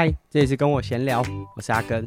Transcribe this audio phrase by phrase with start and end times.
[0.00, 1.20] 嗨，这里是跟我闲聊，
[1.56, 2.06] 我是阿根。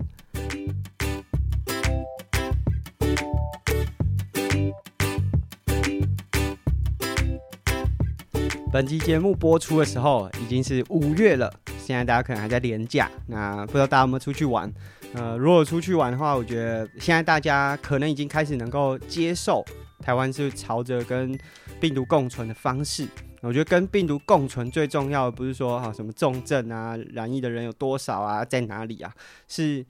[8.72, 14.72] 本期节目播出的时候已经是五月了，现在大家可能还在连假，那不知道大家有没有出去玩？
[15.14, 19.66] 呃，如果出去玩的话，我觉得现在大家可能已经开始能够接受
[20.00, 21.38] 台湾是朝着跟
[21.82, 23.06] 病毒共存的方式。
[23.42, 29.14] 我觉得跟病毒共存最重要的不是说哈什么重症啊、染疫的人有多少啊、在哪里啊，
[29.48, 29.86] 是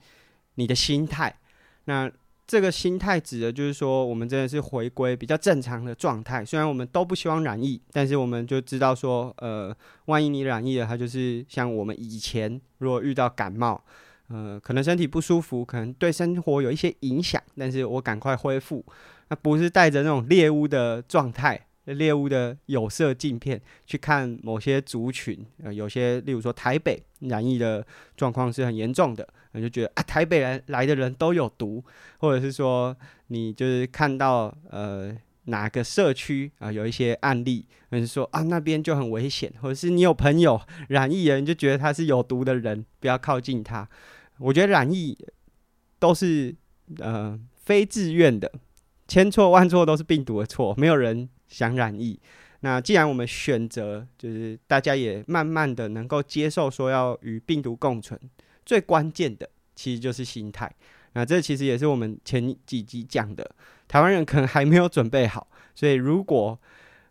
[0.54, 1.34] 你的心态。
[1.84, 2.10] 那
[2.46, 6.44] 这个心态指的就是说，我们真的是回归比较正常的状态。
[6.44, 9.74] 虽然我们都不希望染疫，但是我们就知道说，呃，
[10.06, 13.82] 万一你染疫了，它就是像我们以前如果遇到感冒，
[14.28, 18.84] 呃，可能身体不舒服，可能对生活有一些影响，但是我赶快恢复，
[19.28, 21.66] 那不是带着那种猎物的状态。
[21.86, 27.84] 猎物的有色镜片去看某些族群，呃，有些例如说台北染疫的
[28.16, 31.82] 状况是很严重的，你就觉得啊，台北来来的人都有毒，
[32.18, 35.12] 或者是说你就是看到呃
[35.46, 43.88] 哪个社区啊、有一些案例，或者是说啊那边就很危险，或者是你有朋友染疫人，就觉得他是有毒的人，不要靠近他。
[44.38, 45.18] 我觉得染疫
[45.98, 46.54] 都是
[46.98, 48.52] 呃非自愿的，
[49.08, 51.28] 千错万错都是病毒的错，没有人。
[51.52, 52.18] 想染疫，
[52.60, 58.18] 那既然我们选择，就是大家也慢慢的能够接受说要与病毒共存，
[58.64, 60.72] 最关键的其实就是心态。
[61.12, 63.48] 那这其实也是我们前几集讲的，
[63.86, 66.58] 台湾人可能还没有准备好，所以如果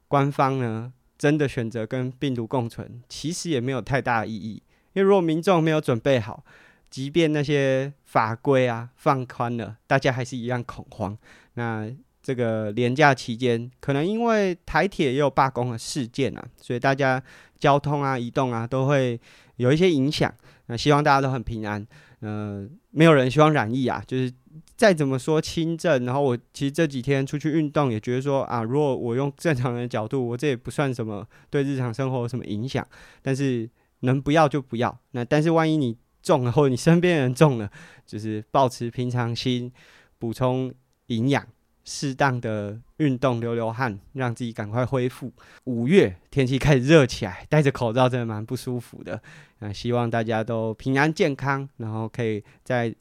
[0.07, 6.43] 官方呢真的选择跟病毒共存，其实也没有太大意义，因为如果民众没有准备好，
[6.89, 11.15] 即便那些法规啊放宽了，大家还是一样恐慌。
[11.53, 11.87] 那
[12.23, 17.21] 这个连假期间，可能因为台铁也有罢工的事件啊，所以大家
[17.57, 19.19] 交通啊、移动啊都会
[19.55, 20.31] 有一些影响。
[20.67, 21.85] 那希望大家都很平安。
[22.21, 24.03] 嗯、呃，没有人希望染疫啊。
[24.05, 24.31] 就是
[24.75, 32.87] 再怎么说轻症，然后我其实这几天出去运动也觉得说啊，如果我用正常人的角度，我这也不算什么对日常生活有什么影响。
[33.21, 33.67] 但是
[34.01, 34.95] 能不要就不要。
[35.11, 37.69] 那但是万一你中了，或者你身边人中了，
[38.05, 39.71] 就是保持平常心，
[40.19, 40.71] 补充
[41.07, 41.45] 营养。
[41.83, 45.31] 适当的运动，流流汗，让自己赶快恢复。
[45.65, 49.21] 五月天气开始热起来，戴着口罩真的蛮不舒服的。
[49.59, 52.93] 那希望大家都平安健康，然后可以在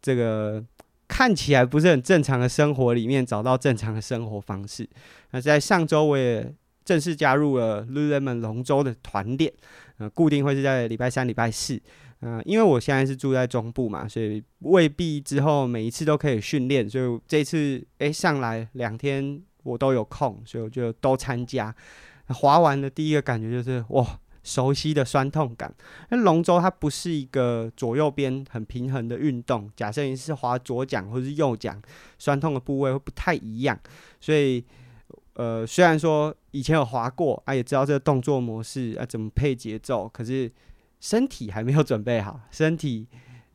[0.00, 0.62] 这个
[1.06, 4.88] 看起来不是很正常的生活里面找到正常的生活方式。
[5.30, 6.52] 那在上周我也
[6.84, 9.52] 正式加入了 Lululemon 龙舟的团练，
[9.98, 11.80] 呃，固定会是在礼拜三、礼拜四。
[12.24, 21.74] 嗯、因为我现在是住在中部嘛，所以未必之后每一次都可以训练，所以这次诶、上来两天我都有空，所以我就都参加。
[22.28, 25.74] 滑完的第一个感觉就是哇，熟悉的酸痛感。
[26.10, 31.76] 那龙舟它不是一个左右边很平衡的运动，假设你是滑左桨或是右桨，
[32.20, 33.76] 酸痛的部位会不太一样。
[34.20, 34.64] 所以
[35.34, 40.48] 呃，虽然说以前有滑过啊，也知道这个动作模式啊怎么配节奏，可是。
[41.02, 43.08] 身体还没有准备好，身体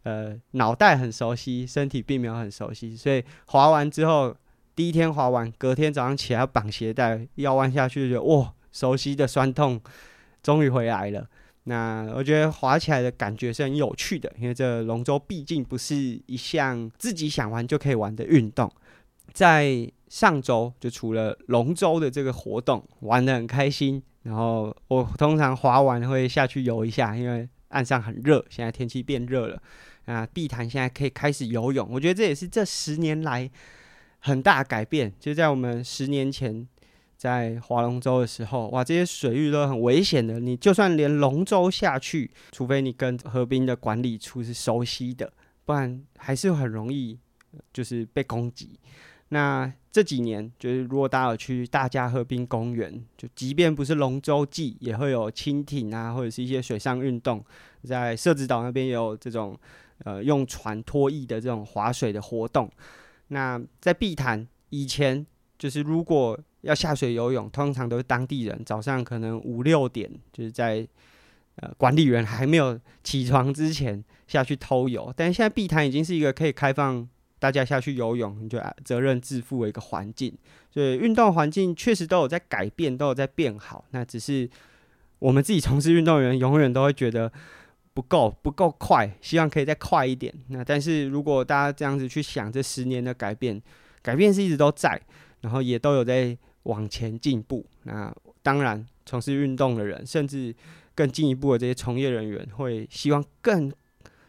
[0.03, 4.35] 呃脑袋很熟悉，身体并没有很熟悉，所以滑完之后，
[4.75, 9.79] 第一天滑完，隔天早上起来绑鞋带，腰弯下去就哇，熟悉的酸痛
[10.43, 11.25] 终于回来了。
[11.63, 18.69] 那我觉得滑起来的感觉是很有趣的，因为这龙舟毕竟不是一项自己想玩就可以玩的运动。
[19.31, 24.03] 在上周就除了龙舟的这个活动玩得很开心。
[24.27, 29.61] 然后我通常滑完会下去游一下，因为岸上很热，现在天气变热了。
[30.03, 33.49] 啊，碧潭现在可以开始游泳，我觉得这也是这十年来
[34.19, 35.13] 很大改变。
[35.17, 36.67] 就在我们十年前
[37.15, 40.41] 在划龙舟的时候，哇，这些水域都很危险的。
[40.41, 45.31] 你就算连龙舟下去，除非你跟河滨的管理处是熟悉的，
[45.63, 47.17] 不然还是很容易
[47.71, 48.77] 就是被攻击。
[49.29, 57.43] 那这几年，就是如果大家有去大佳河滨公园，就即便不是龙舟季，也会有轻艇啊，或者是一些水上运动，
[57.83, 59.59] 在社子岛那边也有这种
[60.05, 62.71] 呃用船拖曳的这种划水的活动。
[63.29, 65.25] 那在碧潭以前，
[65.59, 70.87] 就是如果要下水游泳，通常都是当地人早上可能五六点，就是在
[71.55, 75.11] 呃管理员还没有起床之前下去偷游。
[75.17, 77.05] 但是现在碧潭已经是一个可以开放。
[77.39, 80.33] 大家下去游泳，你就责任自负的一个环境，
[80.71, 83.85] 所以运动环境确实都有在改变，都有在变好。
[83.91, 84.49] 那只是
[85.19, 87.31] 我们自己从事运动员，永远都会觉得
[87.93, 90.33] 不够，不够快，希望可以再快一点。
[90.49, 93.61] 那但是如果大家这样子去想，这十年的改变，
[94.01, 94.99] 改变是一直都在，
[95.41, 97.65] 然后也都有在往前进步。
[97.83, 100.55] 那当然，从事运动的人，甚至
[100.95, 103.71] 更进一步的这些从业人员会希望更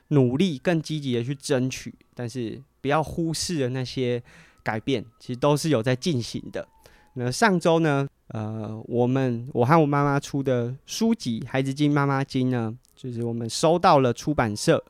[0.09, 4.23] 努力、更积极的去争取，但是不要忽视的那些
[4.63, 6.67] 改变，其实都是有在进行的。
[7.13, 14.79] 那上周呢，呃，我们我和我妈妈出的书籍《孩子经妈妈经》呢，就是我们收到了出版社《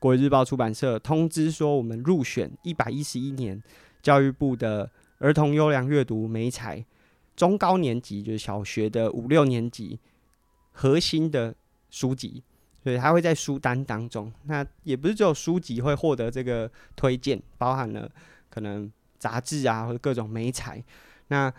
[0.00, 3.62] 国语日报》出版社通知说，我们入选一百一十一年
[4.02, 6.84] 教育部的儿童优良阅读美材
[7.36, 10.00] 中高年级，就是小学的五六年级
[10.72, 11.54] 核心的
[11.90, 12.42] 书籍。
[12.86, 18.08] 所以它会在书单当中，那也不是只有书籍会获得这个推荐，包含了
[18.48, 18.88] 可能
[19.18, 20.80] 杂志啊或者各种媒材。
[21.26, 21.52] 那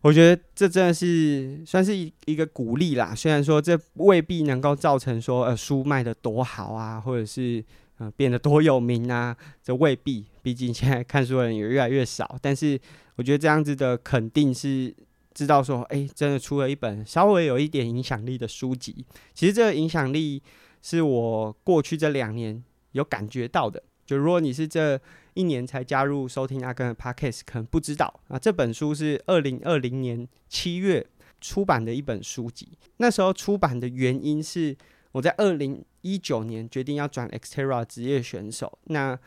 [0.00, 3.14] 我觉得这真的是算是一一个鼓励啦。
[3.14, 7.64] 虽然说这未必能够造成说呃书卖得多好啊，或者是
[7.98, 10.26] 呃变得多有名啊，这未必。
[10.42, 12.36] 毕竟现在看书的人也越来越少。
[12.42, 12.76] 但是
[13.14, 14.92] 我觉得这样子的肯定是。
[15.34, 19.04] 知道说，哎、真的出了一本稍微有一点影响力的书籍。
[19.34, 20.40] 其实这个影响力
[20.80, 23.82] 是我过去这两年有感觉到的。
[24.06, 25.00] 就如果你是这
[25.32, 28.38] 一年才加入收听阿根的 Podcast，可能不知道啊。
[28.38, 31.04] 这本书是二零二零年七月
[31.40, 32.68] 出版的一本书籍。
[32.98, 34.76] 那时候出版的原因是
[35.12, 38.78] 我在二零一九年决定要转 Xterra 职业选手。
[38.84, 39.18] 那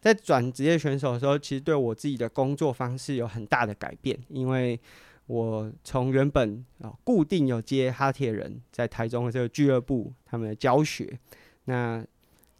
[0.00, 4.78] 在转职业选手的时候，其实对我自己的工作方式有很大的改变，因为
[5.26, 11.18] 我从原本啊固定有接哈铁人在台中的这个俱乐部他们的教学，
[11.64, 12.04] 那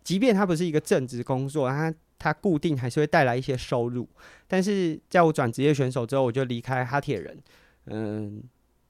[0.03, 4.09] 即便它不是一个正职工作，它它固定还是会带来一些收入。
[4.49, 7.39] 但是在我转职业选手之后，我就离开哈铁人，
[7.85, 8.43] 嗯，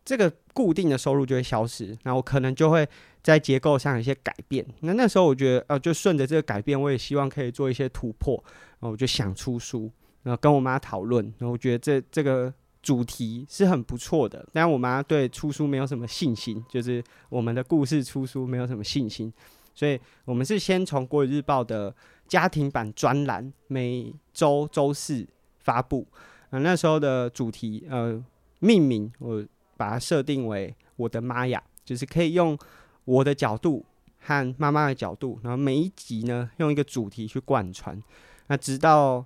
[0.07, 2.89] 这个固定的收入就会消失，那我可能就会
[3.23, 4.67] 在结构上有一些改变。
[4.81, 8.43] 那那时候我觉得，呃，就顺着这个改变，我也希望可以做一些突破，
[8.81, 9.91] 然后我就想出书，
[10.23, 12.55] 然后跟我妈讨论，然后我觉得这这个。
[12.87, 19.33] 主题是很不错的，但我妈对出书没有什么信心，就是我们的故事出书没有什么信心，
[19.75, 21.93] 所以我们是先从国语日报的
[22.29, 25.27] 家庭版专栏每周周四
[25.59, 26.07] 发布。
[26.51, 28.25] 呃，那时候的主题呃
[28.61, 29.45] 命名，我
[29.77, 32.57] 把它设定为我的妈呀，就是可以用
[33.05, 33.85] 我的角度
[34.21, 38.01] 和妈妈的角度，然后每一集呢用一个主题去贯穿，
[38.47, 39.25] 那直到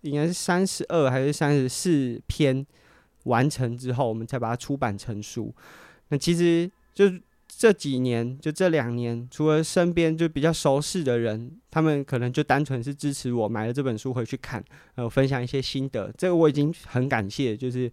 [0.00, 2.66] 应该是三十二还是三十四篇。
[3.26, 5.54] 完成之后，我们才把它出版成书。
[6.08, 7.04] 那其实就
[7.48, 14.64] 这几年，就这两年，除了身边就比较熟识的人，他们可能就单纯是支持我买了这本书回去看，
[14.96, 16.12] 呃，分享一些心得。
[16.18, 17.90] 这个我已经很感谢，就是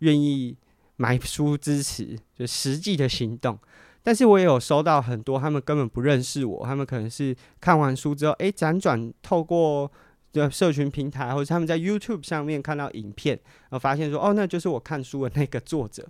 [0.00, 0.56] 愿意
[0.96, 3.58] 买书支持，就实际的行动。
[4.02, 9.90] 但是我也有收到很多他们根本不认识我，他们可能是看完书之后，哎，辗转透过。
[10.34, 16.04] 对社群平台，或者他们在 YouTube 上面看到影片，然后发现说，哦，那就是我看书的那个作者，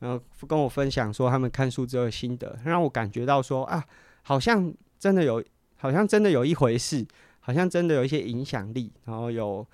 [0.00, 3.82] 然后跟我分享说他们看书之后的心得，让我感觉到说啊，
[4.20, 5.42] 好像真的有，
[5.78, 7.06] 好像真的有一回事，
[7.40, 9.66] 好像真的有一些影响力，然后有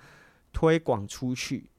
[0.53, 1.69] 推广出去。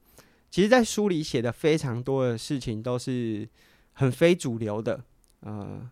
[0.51, 3.49] 其实，在书里写的非常多的事情都是
[3.93, 5.03] 很非主流的，
[5.39, 5.89] 呃。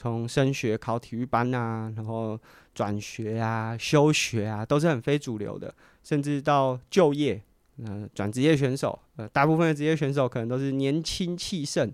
[0.00, 2.38] 从升学考体育班啊，然后
[2.72, 5.74] 转学啊、休学啊，都是很非主流的。
[6.04, 7.42] 甚至到就业，
[7.84, 11.92] 呃，转职业选手，呃，大部分的职业选手可能都是年轻气盛、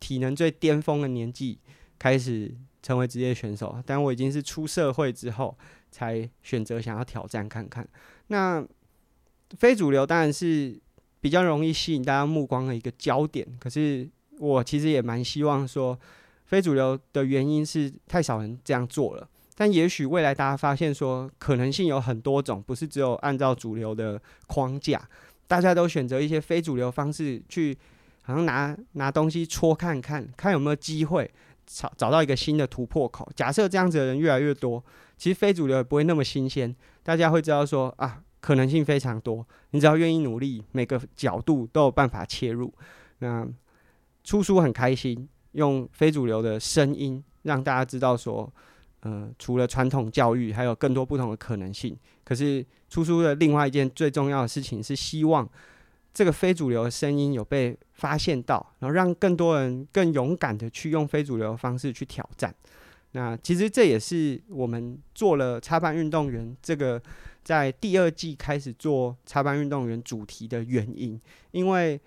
[0.00, 1.56] 体能最巅峰的年纪
[1.96, 2.52] 开始
[2.82, 3.80] 成为职业选手。
[3.86, 5.56] 但我已经是出社会之后
[5.92, 7.86] 才选择想要挑战看看。
[8.26, 8.66] 那
[9.56, 10.76] 非主流当然是
[11.20, 13.46] 比较容易吸引大家目光的一个焦点。
[13.60, 14.08] 可是
[14.40, 15.96] 我其实也蛮希望说。
[16.46, 25.00] 非主流的原因是太少人这样做了，但也许未来大家发现说可能性有很多种，不是只有按照主流的框架，
[25.48, 27.76] 大家都选择一些非主流方式去，
[28.22, 31.28] 好像拿拿东西戳看看，看有没有机会
[31.66, 33.28] 找找到一个新的突破口。
[33.34, 34.82] 假设这样子的人越来越多，
[35.16, 42.72] 其实非主流也不会那么新鲜，大家会知道说啊，可能性非常多，你只要愿意努力，每个角度都有办法切入。
[43.18, 43.44] 那
[44.22, 45.28] 出书很开心。
[45.56, 48.52] 用非主流的声音让大家知道说，
[49.00, 51.96] 呃，除了传统教育，还有更多不同的可能性。
[52.24, 55.48] 可是出书的另外一件最重要的事情是，希望
[56.12, 62.54] 这个非主流的声音有被发现到，然后让更多人更勇敢的去用非主流的方式去挑战。
[63.12, 67.00] 那其实这也是我们做了插班运动员这个
[67.42, 71.18] 在第二季开始做插班运动员主题的原因，
[71.52, 71.98] 因为。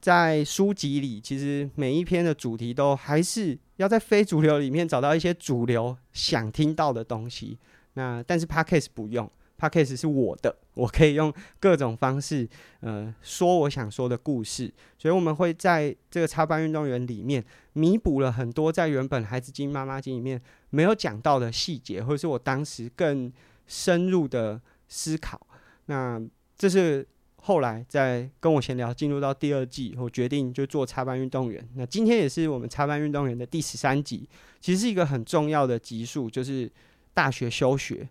[0.00, 7.58] 在书籍里，其实每一篇的主题都还是要在非主流里面找到一些主流想听到的东西。
[7.94, 9.28] 那但是 Podcast 不用
[9.58, 12.48] Podcast 是我的，我可以用各种方式，
[12.80, 14.72] 呃，说我想说的故事。
[14.96, 20.40] 所以我们会在这个插班运动员里面弥补了很多在原本孩子经妈妈经里面
[20.70, 23.32] 没有讲到的细节，或者是我当时更
[23.66, 25.44] 深入的思考。
[25.86, 26.22] 那
[26.56, 27.04] 这是
[27.48, 31.66] 后来在跟我闲聊进入到第二季，我决定就做插班运动员。
[31.76, 34.28] 那今天也是我们插班运动员的第十三集，
[34.60, 36.70] 其实是一个很重要的集数，就是
[37.14, 38.06] 大学休学。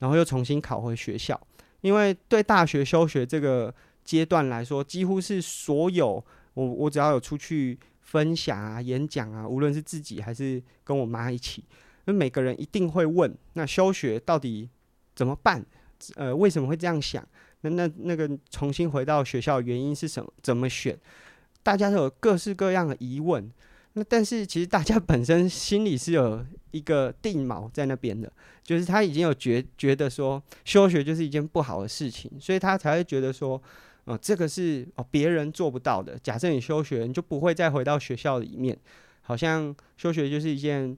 [0.00, 1.40] 然后又重新考回学校，
[1.82, 11.62] 因为对大学休学这个阶段来说，几乎是所有我我只要有出去分享啊、演讲啊，无论是自己还是跟我妈一起，
[12.06, 14.68] 那每个人一定会问：那休学到底
[15.14, 15.64] 怎么办？
[16.16, 17.24] 呃，为什么会这样想？
[17.62, 20.32] 那那那个重新回到学校的原因是什么？
[20.42, 20.98] 怎么选？
[21.62, 23.50] 大家都有各式各样的疑问。
[23.94, 33.60] 那但是其实大家本身心里是有一个定锚在那边的，就是他已经有觉觉得说休学就是一件不好的事情，所以他才会觉得说，
[34.04, 36.18] 哦、这个是哦别人做不到的。
[36.22, 38.78] 假设你休学，你就不会再回到学校里面，
[39.22, 40.96] 好像休学就是一件。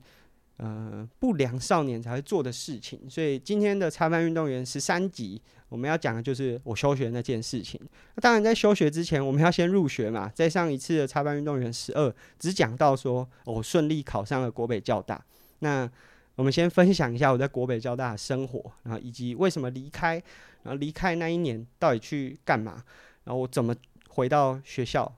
[0.63, 7.81] 呃，不良少年才会做的事情，所以今天的插班运动员十三集，我们要讲的就是我休学那件事情。
[8.15, 10.31] 那当然，在休学之前，我们要先入学嘛。
[10.33, 15.21] 在上一次的插班运动员十二，只讲到说我顺利考上了国北教大。
[15.59, 15.91] 那
[16.37, 20.23] 我们先分享一下我在国北交大的生活，然后以及为什么离开，
[20.63, 22.85] 然后离开那一年到底去干嘛，
[23.25, 23.75] 然后我怎么
[24.11, 25.13] 回到学校。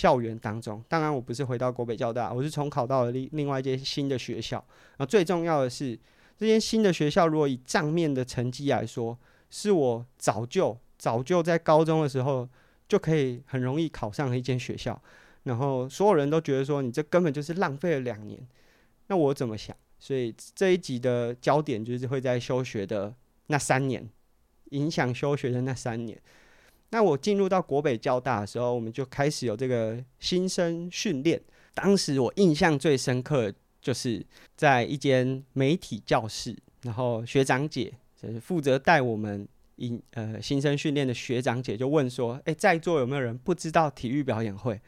[0.00, 4.64] 校园当中，当然我不是回到国北交大，我是重考到了另另外一间新的学校。
[4.96, 5.98] 那最重要的是，
[6.38, 9.18] 这间新的学校如果以账面的成绩来说，
[9.50, 12.48] 是我早就早就在高中的时候
[12.88, 14.98] 就可以很容易考上的一间学校。
[15.42, 18.40] 然后所有人都觉得说，你这根本就是浪费了两年。
[19.08, 19.76] 那我怎么想？
[19.98, 23.14] 所以这一集的焦点就是会在休学的
[23.48, 24.08] 那三年，
[24.70, 26.18] 影响休学的那三年。
[26.90, 31.40] 那我进入到国北交大的时候，我们就开始有这个新生训练。
[31.72, 34.24] 当时我印象最深刻，就是
[34.56, 44.80] 在一间媒体教室，然后学长姐就是负责带我们引呃新生训练的学长姐就问说：“诶、欸，在座有没有人不知道体育表演会？”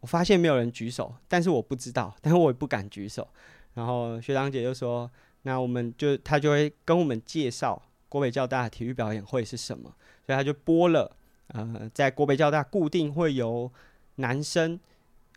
[0.00, 3.28] 我发现没有人举手，但是我不知道，但是我也不敢举手。
[3.74, 5.08] 然后学长姐就说
[5.42, 9.94] ：“那我们就他就会跟我们介绍国北交大的体育表演会是什么。”
[10.26, 11.10] 所以他就播了，
[11.48, 13.70] 呃，在国北教大固定会有
[14.16, 14.78] 男生，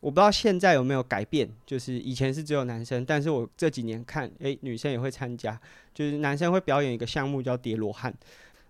[0.02, 5.60] 我不知道现在有没有改变，就是以前是只有男生，但是我这几年看，诶、女生也会参加，
[5.94, 8.14] 就是男生会表演一个项目叫叠罗汉。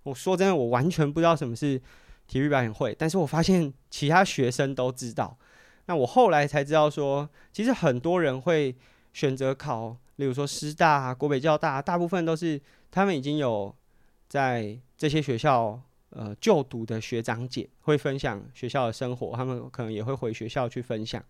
[0.03, 1.81] 我说真的，我完全不知道什么是
[2.27, 5.37] 体育表演会，但是我发现其他学生都知道。
[5.87, 8.73] 那我后来才知道说，其实很多人会
[9.13, 13.75] 选择考，例如说师大、国北教大，大部分都是他们已经有
[14.29, 15.81] 在这些学校。
[16.17, 21.21] 呃，就读的学长姐会分享学校的生活，他们可能也会回学校去分享。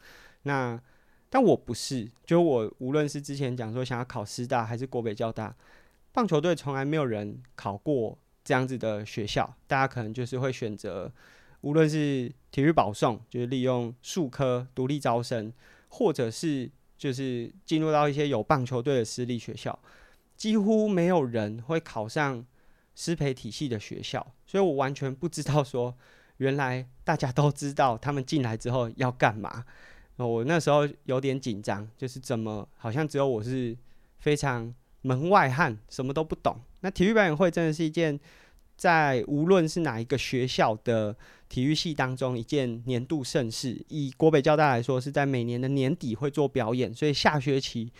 [0.43, 0.79] 那
[1.27, 5.55] 但我不是，就我无论是之前讲说想要考师大还是国北交大，
[6.11, 9.55] 棒球队从来没有人考过这样子的学校。
[9.65, 11.11] 大家可能就是会选择，
[11.61, 15.51] 无论是体育保送，就是利用数科独立招生，
[15.89, 19.79] 或者是就是进入到一些有棒球队的私立学校，
[20.37, 22.45] 几乎没有人会考上。
[22.95, 25.93] 师培体系的学校，所以我完全不知道说，
[26.37, 29.65] 原来大家都知道他们进来之后要干嘛。
[30.17, 33.75] 我那时候有点紧张，就是怎么好像只有我是
[34.19, 36.57] 非常门外汉，什么都不懂。
[36.79, 38.17] 那体育表演会真的是一件
[38.77, 41.13] 在无论是哪一个学校的
[41.49, 43.83] 体育系当中一件年度盛事。
[43.89, 47.91] 以国北交大来说，是在每年的年底会做表演，所以下学期。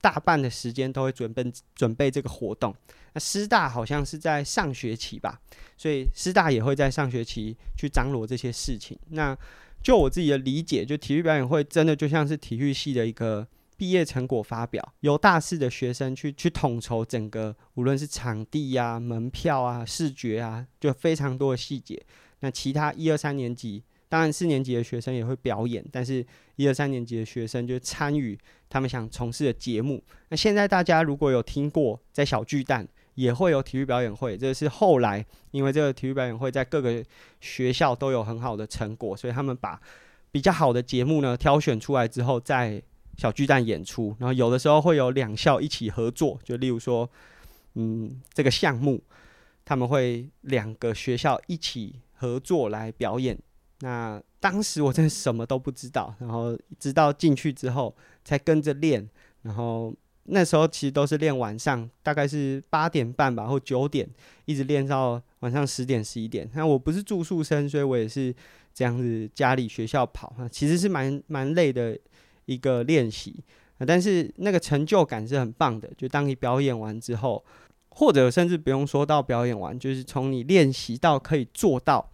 [0.00, 2.74] 大半的时间都会准备准备这个活动。
[3.12, 5.40] 那师大好像是在上学期吧，
[5.76, 8.98] 所以师大也会在上学期去张罗这些事情。
[9.10, 9.36] 那
[9.82, 13.46] 就我自己的理解，就体育表演会真的就像是体育系的一个
[13.76, 22.00] 毕业成果发表，由大四的学生去 去统筹整个，无论是场地呀、啊、门票啊、视觉啊，就非常多的细节。
[22.40, 23.82] 那其他一二三年级。
[24.10, 26.26] 当然，四年级的学生也会表演，但是
[26.56, 28.36] 一二三年级的学生就参与
[28.68, 30.02] 他们想从事的节目。
[30.30, 37.04] 那现在大家如果有听过，在小巨蛋也会有体育表演会，这是后来因为这个体育表演会在各个
[37.40, 39.80] 学校都有很好的成果，所以他们把
[40.32, 42.82] 比较好的节目呢挑选出来之后，在
[43.16, 44.16] 小巨蛋演出。
[44.18, 47.08] 然后有的时候会有两校一起合作，就例如说，
[47.74, 49.00] 嗯，这个项目
[49.64, 53.38] 他们会两个学校一起合作来表演。
[53.80, 57.94] 那当时我真的什么都不知道，然后直到进去之后
[58.24, 59.08] 才跟着练，
[59.42, 59.94] 然后
[60.24, 64.08] 那时候其实都是练晚上，大概是八点半吧，或九点，
[64.44, 66.48] 一直练到晚上十点十一点。
[66.54, 68.34] 那我不是住宿生，所以我也是
[68.74, 71.98] 这样子家里学校跑，那其实是蛮蛮累的
[72.44, 73.42] 一个练习。
[73.86, 77.42] 但是那个成就感是很棒的，就当你表演完之后，
[77.88, 82.10] 或者甚至不用说到表演完，就是从你练习到可以做到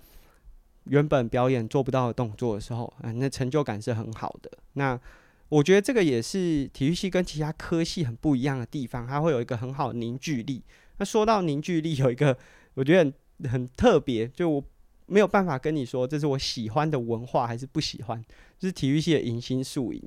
[0.88, 4.50] 原本表演做不到的动作的时候，啊，那成就感是很好的。
[4.74, 4.98] 那
[5.48, 10.62] 我觉得这个也是体育系跟其他科系很不一样的地方，它会有一个很好的凝聚力。
[10.98, 12.36] 那说到凝聚力，有一个
[12.74, 13.12] 我觉得
[13.42, 14.64] 很很特别，就我
[15.06, 18.24] 没有办法跟你说这是我喜欢的文化还是不喜欢，
[18.58, 20.02] 就是体育系的迎新宿营。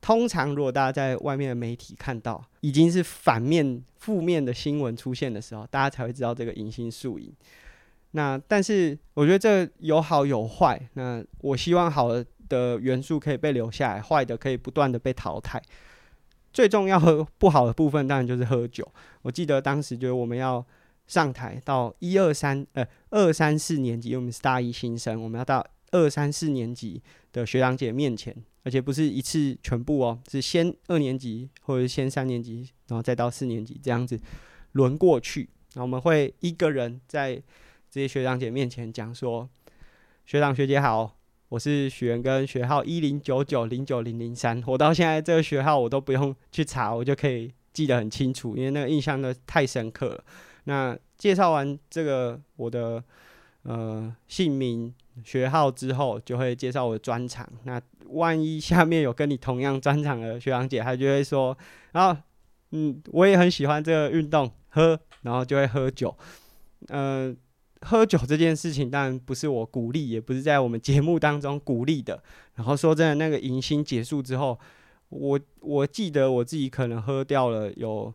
[0.00, 7.30] 通常如果大家在外面的媒体看到已经是反面负面的新闻出现的时候，大家才会知道这个迎新宿营。
[8.12, 10.80] 那但是我觉得这有好有坏。
[10.94, 12.24] 那我希望好的。
[12.80, 15.62] 元素可以被留下来，坏的可以不断的被淘汰。
[16.52, 18.84] 最重要和不好的部分当然就是喝酒。
[19.22, 20.66] 我记得当时就是我们要
[21.06, 27.00] 上台到一二三呃二三四年级，因为我们是大一新生，我们要到二三四年级
[27.32, 34.18] 的学长姐面前，而且不是一次全部哦，是先二年级或者是先三年级，然后再到四年级这样子
[34.72, 35.48] 轮过去。
[35.74, 37.40] 那我们会一个人在
[37.90, 39.48] 这些学长姐面前讲说
[40.24, 41.16] ：“学长学姐好。”
[41.50, 44.62] 我是许元根，学号一零九九零九零零三。
[44.64, 50.24] 我到现在这个学号我都不用去查，我就可以记得很清楚，因为那个印象呢太深刻了。
[50.64, 53.02] 那介绍完这个我的
[53.64, 54.94] 呃姓名
[55.24, 57.44] 学号之后，就会介绍我的专长。
[57.64, 61.58] 那万一下面有跟你同样专长的学长姐，她就会说，
[61.90, 62.20] 然后
[62.70, 66.16] 嗯，我也很喜欢这个运动，喝，然后就会喝酒，
[66.90, 67.36] 嗯、
[67.82, 72.22] 喝酒这件事情当然不是我鼓励，也不是在我们节目当中鼓励的。
[72.56, 74.58] 然后说真的，那个迎新结束之后，
[75.08, 78.12] 我我记得我自己可能喝掉了有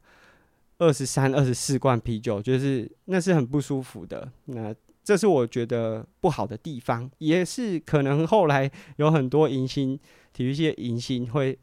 [0.77, 4.31] 二十三、二十四罐啤酒，就是那是很不舒服的。
[4.45, 9.99] 那这是我觉得不好的地方，也是可能后来有很多迎新
[10.31, 11.57] 体育系的迎新会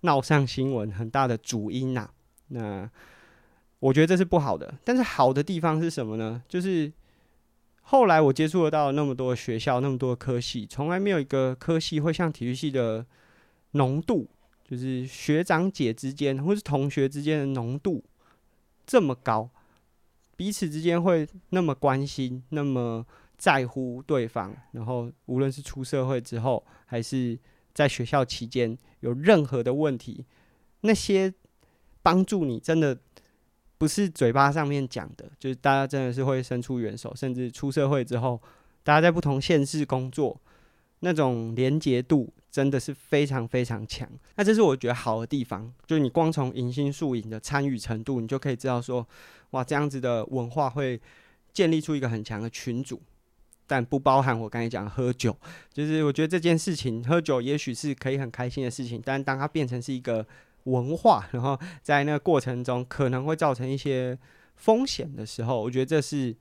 [0.00, 2.10] 闹上新闻很大的主因呐。
[2.48, 2.90] 那
[3.78, 6.42] 我觉得这是不好的，但是好的地方是什么呢？
[6.48, 6.92] 就是。
[7.90, 13.04] 后来我接触得到那么多学校，那么多科系，从来没有一个科系会像体育系的
[13.70, 14.28] 浓度，
[14.62, 18.04] 就是学长姐之间或是同学之间的浓度
[18.86, 19.48] 这么高，
[20.36, 23.06] 彼此之间会那么关心，那么
[23.38, 24.54] 在乎对方。
[24.72, 27.38] 然后无论是出社会之后，还是
[27.72, 30.26] 在学校期间，有任何的问题，
[30.82, 31.32] 那些
[32.02, 32.98] 帮助你真的。
[33.78, 38.42] 不是嘴巴上面讲的，就是大家真的是会伸出援手，甚至出社会之后，
[38.82, 40.36] 大家在不同县市工作，
[40.98, 44.10] 那种连结度真的是非常非常强。
[44.34, 49.06] 那这是我觉得好的地方，就是你光从迎新树影的参与程度，你就可以知道说，
[49.50, 51.00] 哇，这样子的文化会
[51.52, 53.00] 建立出一个很强的群组，
[53.68, 55.36] 但不包含我刚才讲喝酒。
[55.72, 60.26] 就是我觉得这件事情，喝酒也许是可以很开心的事情，但当它变成是一个。
[60.70, 64.18] 文化，然后在那个过程中可能会造成一些
[64.56, 66.34] 风险的时候，我觉得这是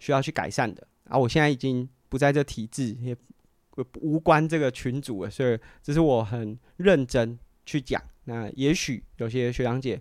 [0.00, 0.86] 需要去改善的。
[1.08, 3.14] 啊，我现在已经不在这体制，也
[4.00, 8.02] 无关这个群组了，所以这是我很认真去讲。
[8.24, 10.00] 那也许有些学长姐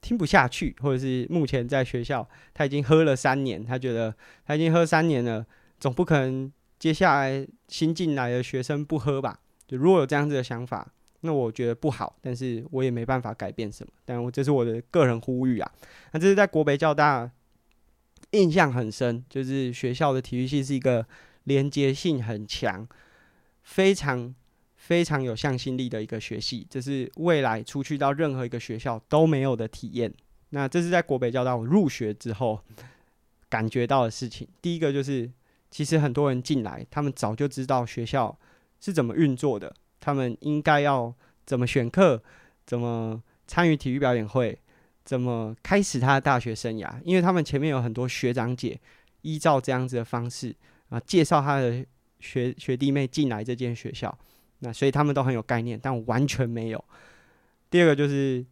[0.00, 4.14] 听不下去，或者是目前在学校他已经喝了三年，他觉得
[4.46, 5.44] 他已经喝三年了，
[5.78, 9.40] 总不可能接下来新进来的学生不喝吧？
[9.66, 10.92] 就如果有这样子的想法。
[11.22, 13.92] 那我觉得不好，但是我也没办法改变什么。
[14.04, 15.72] 但我这是我的个人呼吁啊。
[16.12, 17.30] 那这是在国北教大
[18.32, 21.06] 印象很深，就是学校的体育系是一个
[21.44, 22.86] 连接性很强、
[23.62, 24.34] 非常
[24.74, 30.12] 非常有向心力的一个学系，这是未来出去到任何一个学校都没有的体验。
[30.50, 32.60] 那这是在国北教大我入学之后
[33.48, 34.48] 感觉到的事情。
[34.60, 35.30] 第一个就是，
[35.70, 38.36] 其实很多人进来，他们早就知道学校
[38.80, 39.74] 是怎么运作的。
[40.02, 41.14] 他们应该要
[41.46, 42.20] 怎么选课，
[42.66, 44.58] 怎么参与体育表演会，
[45.04, 46.92] 怎么开始他的大学生涯？
[47.04, 48.80] 因为他们前面有很多学长姐
[49.20, 50.52] 依照这样子的方式
[50.88, 51.86] 啊，介绍他的
[52.18, 54.18] 学学弟妹进来这间学校，
[54.58, 56.84] 那所以他们都很有概念，但我完全没有。
[57.70, 58.44] 第二个就是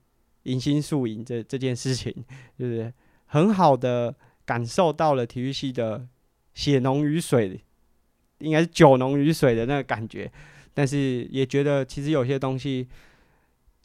[0.45, 2.15] 迎新宿营这这件事情，
[2.57, 2.93] 就是
[3.27, 6.07] 很好的感受到了体育系的
[6.55, 7.61] 血浓于水，
[8.39, 10.31] 应该是酒浓于水的那个感觉。
[10.74, 12.88] 但是也觉得其实有些东西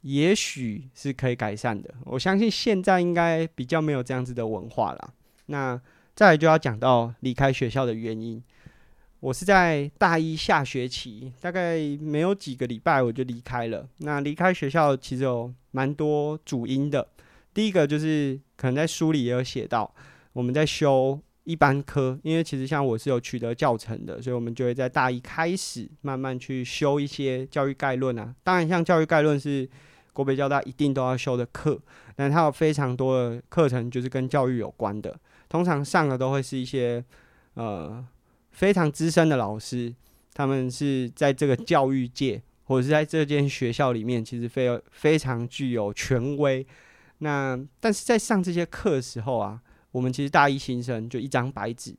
[0.02, 1.94] 也许是可以改善的。
[2.06, 5.14] 我相信现在应该比较没有这样子的文化了。
[5.48, 5.80] 那
[6.16, 8.42] 再来就要讲到离开学校的原因。
[9.22, 13.88] 我是在大一下学期，大概没有几个礼拜我就离开了。
[13.98, 17.08] 那离开学校其实有蛮多主因的。
[17.52, 19.92] 第一个就是可能在书里也有写到，
[20.34, 28.36] 我们在修一般科，因为其实像我是有取得教程的，所以我们就会在大一开始慢慢去修一些教育概论啊。
[28.44, 29.68] 当然，像教育概论是
[30.12, 31.80] 国北交大一定都要修的课，
[32.16, 37.04] 但它有非常多的课程就是跟教育有关的，通常上的都会是一些
[37.54, 38.06] 呃
[38.52, 39.94] 非常资深的老师，
[40.34, 46.66] 他们是在这个教育界或者是在这间学校里面，其实非非常具有权威。
[47.20, 49.62] 那但是在上这些课的时候啊，
[49.96, 51.96] 我们其实大一新生就一张白纸，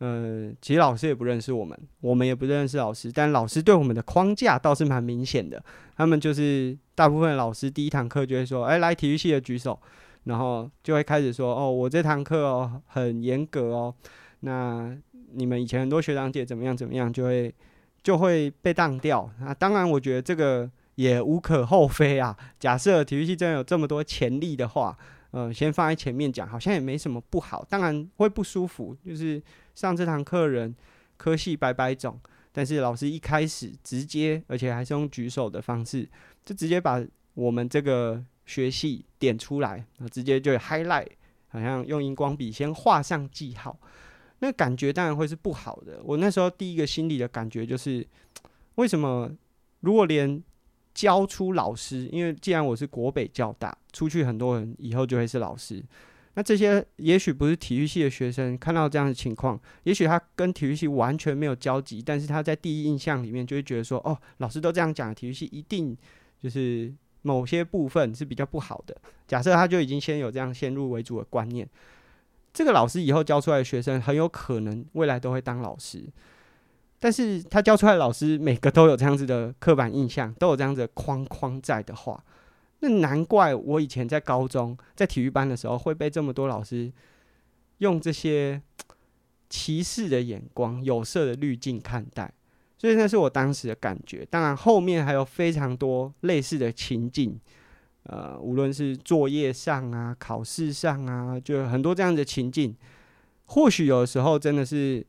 [0.00, 5.62] 嗯，其实老师也不认识我们，我们也不认识老师，但老师对我们的框架倒是蛮明显的。
[5.94, 9.78] 他们就是大部分老师第一堂课就会说：“哎，来体育系的举手。”
[10.24, 13.94] 然后就会开始说：“哦，我这堂课哦很严格哦，
[14.40, 14.96] 那
[15.34, 17.54] 你们以前很多学长姐怎么样怎么样，就会
[18.02, 20.70] 就会被当掉。”那当然，我觉得这个。
[20.96, 22.36] 也无可厚非啊。
[22.60, 24.96] 假设体育系真的有这么多潜力的话，
[25.34, 27.66] 呃，先放在前面讲，好像也没什么不好。
[27.68, 29.42] 当然会不舒服，就是
[29.74, 30.72] 上这堂课人
[31.16, 32.20] 科系百百种，
[32.52, 36.08] 但是老师一开始直接，而且还是用举手的方式，
[36.44, 41.08] 就直接把我们这个学系点出来，直接就 highlight，
[41.48, 43.76] 好像用荧光笔先画上记号，
[44.38, 46.00] 那感觉当然会是不好的。
[46.04, 48.06] 我那时候第一个心里的感觉就是，
[48.76, 49.28] 为什么
[49.80, 50.40] 如果连
[50.94, 55.82] 教出老师，因为既然我是国北教大，出去很多人以后就会是老师。
[56.36, 65.96] 那这些也许不是体育系的学生看到这样的情况，也许他跟体育系完全没有交集，但是他在第一印象里面就会觉得说，哦，老师都这样讲，体育系一定
[66.40, 68.96] 就是某些部分是比较不好的。
[69.28, 71.68] 假设他就已经先有这样先入为主的观念，
[72.52, 76.04] 这个老师以后教出来的学生很有可能未来都会当老师。
[77.00, 82.24] 但是他教出来的老师每个都有这样子的刻板印象，都有这样子框框在的话，
[82.80, 86.90] 那难怪我以前在高中在体育班的时候会被这么多老师
[87.78, 88.62] 用这些
[89.50, 92.32] 歧视的眼光、有色的滤镜看待，
[92.78, 94.26] 所以那是我当时的感觉。
[94.30, 97.38] 当然后面还有非常多类似的情境，
[98.04, 102.74] 呃，无论是作业上啊、考试上啊，就很多这样的情境，
[103.44, 105.06] 或许有的时候真的是。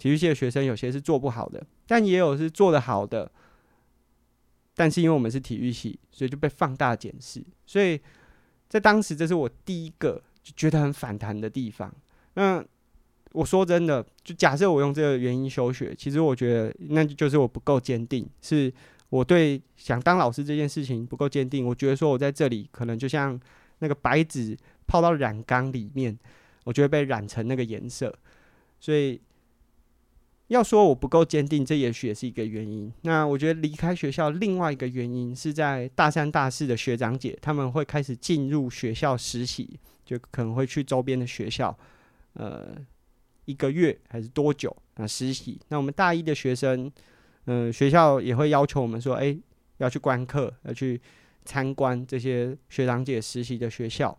[0.00, 3.30] 体育系的学生有些是做不好的，但也有是做得好的。
[4.74, 7.44] 但是因为我们是体育系，所以就被放大检视。
[7.66, 8.00] 所以
[8.66, 11.94] 在当时，这是我第一个就觉得很反弹的地方。
[12.32, 12.64] 那
[13.32, 18.72] 我说真的，就假设我用这个原因休学，其实我觉得那就是我不够坚定，是
[19.10, 21.66] 我对想当老师这件事情不够坚定。
[21.66, 23.38] 我觉得说我在这里可能就像
[23.80, 26.18] 那个白纸泡到染缸里面，
[26.64, 28.16] 我就会被染成那个颜色，
[28.78, 29.20] 所以。
[30.50, 32.92] 要说我不够坚定，这也许也是一个原因。
[33.02, 41.78] 那我觉得离开学校另外一个原因是在大三、大四的学长姐他们会开始进入学校实习，就可能会去周边的学校，
[42.32, 42.74] 呃，
[43.44, 45.60] 一个月还是多久啊实习？
[45.68, 46.90] 那我们大一的学生，
[47.44, 49.38] 嗯、学校也会要求我们说，诶，
[49.76, 51.00] 要去观课，要去
[51.44, 54.18] 参观这些学长姐实习的学校。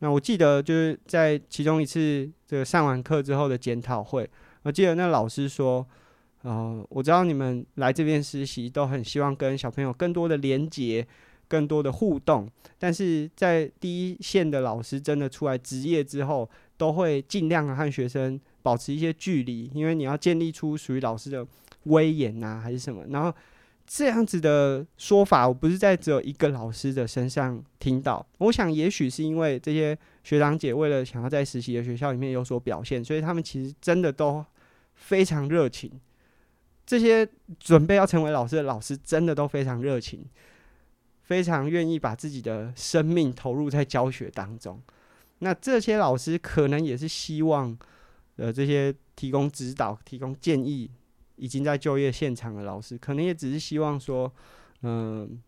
[0.00, 4.28] 那我记得就是在其中一次这个上完课之后的检讨会。
[4.62, 5.86] 我记得那老师说
[6.42, 11.06] ：“呃，我知道你们来这边实习都很希望跟小朋友更多的连接、
[11.48, 12.48] 更多的互动，
[12.78, 21.46] 但是在第一线的老师真的出来职业之后，都会尽量和学生保持一些距离，因为你要建立出属于老师的
[21.84, 23.04] 威严啊，还是什么。
[23.10, 23.32] 然后
[23.86, 28.26] 这样子的说法，我不是在只有一个老师的身上听到。
[28.38, 34.44] 我想，也许是因为这些学长姐为了想要在实习的学校里面有所表现，所以他们其实真的都。”
[34.94, 35.90] 非常热情，
[36.86, 37.26] 这些
[37.58, 40.24] 准备要成为老师的老师真的都非常热情，
[41.22, 44.80] 非常愿意把自己的生命投入在教学当中。
[45.40, 47.76] 那这些老师可能也是希望，
[48.36, 50.88] 呃，这些提供指导、提供建议，
[51.42, 54.32] 已经在就业现场的老师，可能也只是希望说，
[54.82, 55.42] 嗯、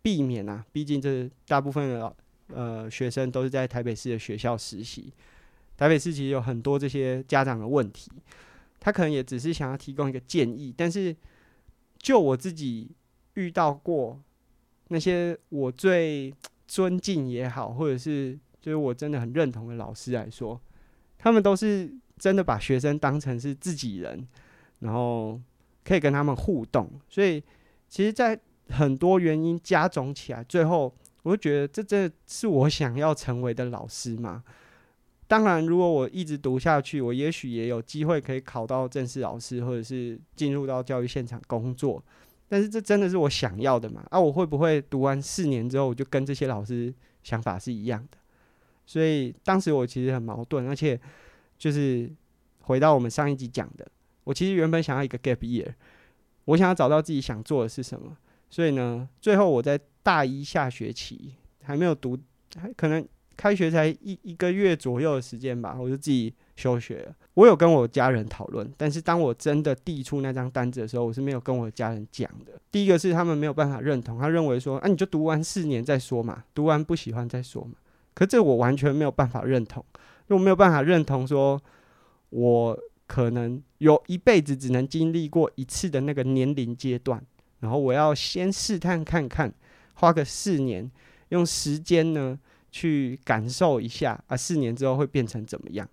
[0.00, 2.14] 避免啊，毕竟这大部分的老
[2.54, 5.12] 呃学生都是在台北市的学校实习，
[5.76, 8.12] 台北市其实有很多这些家长的问题。
[8.78, 11.14] 他可能也只是想要提供一个建议，但是
[11.98, 12.88] 就我自己
[13.34, 14.20] 遇到过
[14.86, 16.32] 那些我最
[16.68, 20.60] 尊敬也好，或者是就是我真的很认同的老师来说，
[21.18, 24.26] 他们都是真的把学生当成是自己人，
[24.80, 25.40] 然后
[25.84, 26.90] 可以跟他们互动。
[27.08, 27.42] 所以，
[27.88, 28.38] 其实，在
[28.68, 34.44] 很多原因加总起来，最后我就觉得这真的是我想要成为的老师嘛？
[35.26, 42.02] 当然，如果我一直读下去，我也许也有机会可以考到正式老师，或者是进入到教育现场工作。
[42.48, 44.04] 但是这真的是我想要的嘛？
[44.10, 48.18] 啊，我会不会读完四年之后，我就跟这些老师想法是一样的？
[48.86, 51.00] 所以当时我其实很矛盾，而且
[51.56, 52.10] 就是
[52.62, 53.86] 回到我们上一集讲的，
[54.24, 55.72] 我其实原本想要一个 gap year，
[56.44, 58.16] 我想要找到自己想做的是什么。
[58.48, 62.18] 所以呢，最后我在大一下学期还没有读，
[62.58, 63.06] 还可能。
[63.36, 67.16] 开学才一一个月左右的时间吧，我就自己休学了。
[67.32, 72.60] 我有跟我家人讨论，但是当我真的递出那张单子的时候，我是没有跟我家人讲的。
[72.70, 77.72] 第一个是他们没有办法认同，他认为说，啊，你就读完四年再说嘛，读完不喜欢再说嘛。
[78.12, 79.82] 可这我完全没有办法认同，
[80.28, 81.58] 因为我没有办法认同说，
[82.28, 82.78] 我
[83.10, 87.20] 可能有一辈子只能经历过一次的那个年龄阶段，
[87.58, 89.52] 然后我要先试探看看，
[89.94, 90.88] 花个四年，
[91.30, 92.38] 用时间呢。
[92.72, 95.88] 去感受一下啊，四年之后会变成怎么样？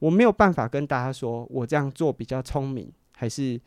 [0.00, 3.58] 我没有办法跟大家说，我这样做比较聪明，还是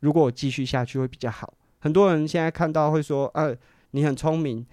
[0.00, 1.54] 如果我继续下去会比较好。
[1.78, 3.48] 很多人现在看到会说，啊，
[3.92, 4.66] 你很聪明，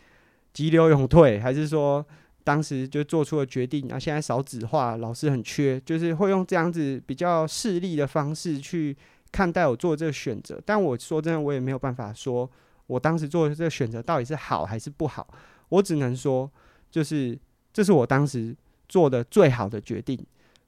[0.53, 2.03] 急流勇退，还是说
[2.43, 8.95] 当时就做出了决定，啊，现在少子化，老师很缺，就是会用这样子比较势利的方式去
[9.31, 10.61] 看待我做这个选择。
[10.65, 12.49] 但我说真的，我也没有办法说
[12.87, 15.27] 我当时做的这个选择到底是好还是不好，
[15.69, 16.49] 我只能说。
[16.91, 17.37] 就是，
[17.71, 18.55] 这是我当时
[18.87, 20.19] 做的最好的决定。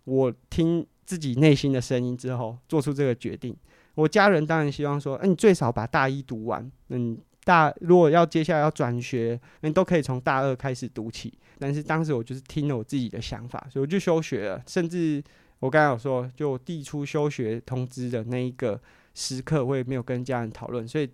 [0.04, 3.58] 我听自己内心的声音之后，做出这个决定。
[3.96, 6.72] 我家人当然希望说，哎，你最少把大一读完。
[6.90, 11.34] 嗯，大如果要接下来要转学，你都可以从大二开始读起。
[11.60, 14.64] 但是当时我就是听了我自己的想法，所以我就休学了。
[14.68, 15.24] 甚至
[15.60, 18.82] 我刚才有说，就递出休学通知的那一个
[19.14, 20.88] 时刻，我也没有跟家人讨论。
[20.88, 21.10] 所以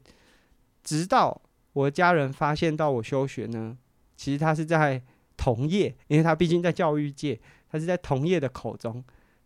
[0.84, 1.42] 直到
[1.74, 3.78] 我的家人发现到我休学呢。
[4.16, 5.00] 其实他是在
[5.38, 9.04] 同业，因为他毕竟在教育界，他是在同业的口中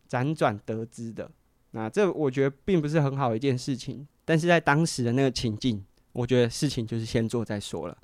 [0.09, 1.29] 辗转得知的。
[1.71, 7.97] 那这我觉得并不是很好一件事情，但是在当时的那个情境，我觉得事情就是先做再说了。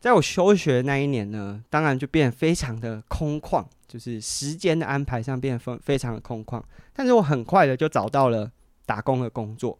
[0.00, 6.62] 在我休学那一年呢，当然就变得非常的空旷，就是时间的安排上变得非非常的空旷。
[6.92, 8.50] 但是我很快的就找到了
[8.84, 9.78] 打工的工作，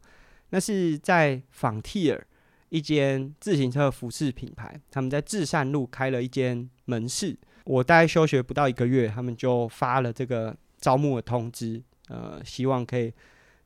[0.50, 2.20] 那是在 Frontier。
[2.68, 7.36] 一间自行车服饰品牌，他们在至善路开了一间门市。
[7.64, 13.12] 我大概休学不到一个月，他们就发了这个招募的通知，呃，希望可以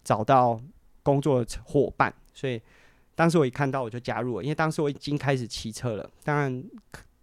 [0.03, 0.61] 找到
[1.05, 2.13] 工作的伙伴。
[2.35, 2.61] 所以
[3.17, 6.09] 当时我一看到我就加入了，因为当时我已经开始骑车了。
[6.23, 6.65] 当然，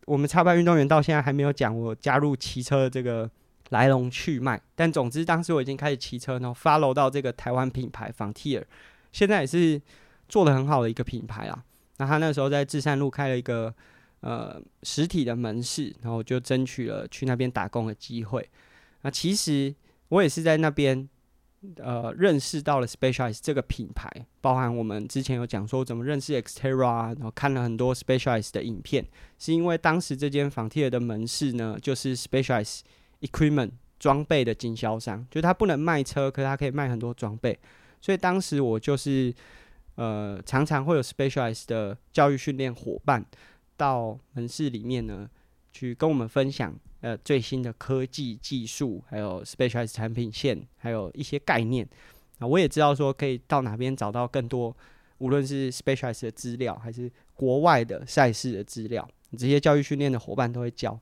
[0.06, 3.30] 我们插班运动员到现在还没有讲我加入骑车的这个
[3.70, 4.60] 来龙去脉。
[4.76, 8.64] 但总之，当时我已经开始骑车，然后 follow 到这个台湾品牌 Frontier，
[9.12, 9.80] 现在也是
[10.28, 11.64] 做得很好的一个品牌啊。
[11.98, 13.72] 那他那时候在至善路开了一个
[14.22, 18.50] 呃实体的门市，然后就争取了去那边打工的机会。
[19.04, 19.74] 那其实
[20.10, 21.08] 我也是在那边
[21.78, 24.10] 呃认识到了 Specialize 这个品牌，
[24.42, 29.08] 包含我们之前有讲说怎么认识 Xterra，然后看了很多 Specialize 的影片，
[29.40, 32.82] 是因为当时这间房贴的门市呢，就是 Specialize
[33.22, 37.60] Equipment 装备的经销商，就是他不能卖车，可是他可以卖很多装备，
[38.02, 39.34] 所以当时我就是。
[39.96, 43.24] 呃，常常会有 Specialize 的教育训练伙伴
[43.78, 45.30] 到门市里面呢，
[45.74, 51.86] 去跟我们分享呃最新的科技技术，还有 Specialized 产品线，还有一些概念。
[52.40, 54.74] 啊，我也知道说可以到哪边找到更多，
[55.18, 59.06] 无论是 Specialized 的资料，还是国外的赛事的资料，
[59.38, 60.98] 这些教育训练的伙伴都会教。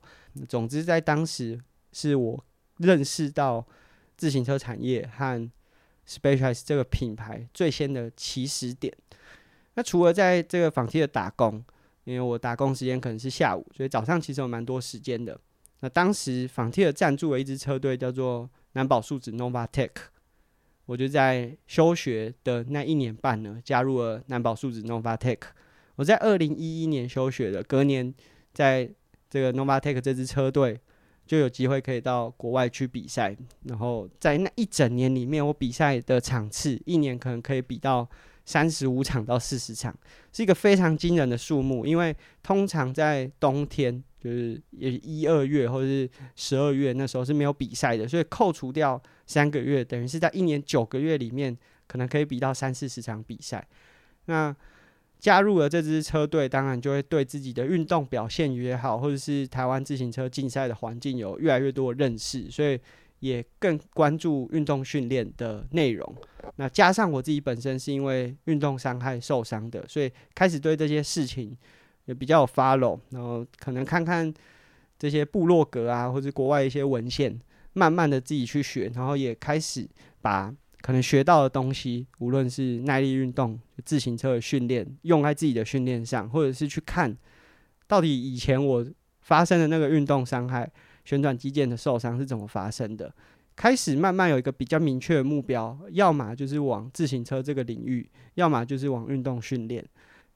[0.48, 1.60] 总之，在当时
[1.92, 2.44] 是我
[2.78, 3.64] 认识到
[4.16, 5.50] 自行车产业和。
[6.04, 8.92] Specialized 这个品牌最先的起始点。
[9.74, 11.64] 那除了在这个 Frontier 打工，
[12.04, 15.38] 因为我打工时间可能是下午，所以早上其实有蛮多时间的。
[15.80, 19.90] 那当时 Frontier 赞助了一支车队，叫做南宝树脂 Novatec。
[20.86, 25.38] 我就在休学的那一年半呢，加入了南宝树脂 Novatec。
[25.96, 28.14] 我在二零一一年休学的，隔年
[28.52, 28.90] 在
[29.28, 30.80] 这个 Novatec 这支车队。
[31.24, 38.06] 就有机会可以到国外去比赛，然后在那一整年里面，我比赛的场次一年可能可以比到
[38.44, 39.96] 三十五场到四十场，
[40.32, 41.86] 是一个非常惊人的数目。
[41.86, 53.66] 因为通常在冬天，就是也一二月或者是十二月那时候是没有比赛的，所以扣除掉三个月，等于是在一年九个月里面，可能可以比到三四十场比赛。
[54.26, 54.54] 那
[55.18, 62.76] 加入了这支车队，当然就会对自己的运动表现也好，或者是台湾自行车竞赛的环境有越来越多的认识，所以
[63.22, 66.14] 也更关注运动训练的内容。
[66.56, 71.56] 那加上我自己本身是因为运动伤害受伤的，所以开始对这些事情
[72.06, 74.32] 也比较有 follow，然后可能看看
[74.98, 77.40] 这些部落格啊，或者国外一些文献，
[77.74, 79.88] 慢慢的自己去学，然后也开始
[80.20, 87.16] 把可能学到的东西，无论是耐力运动、自行车的训练，用在自己的训练上，或者是去看
[87.86, 88.84] 到底以前我
[89.20, 90.68] 发生的那个运动伤害、
[91.04, 93.12] 旋转肌腱的受伤是怎么发生的。
[93.54, 99.84] 开始慢慢有一个比较明确的目标，要么就是往自行车这个领域，要么就是往运动训练。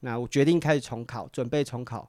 [0.01, 2.07] 那我决定开始重考，准备重考。